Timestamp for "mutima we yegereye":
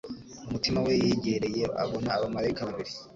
0.53-1.63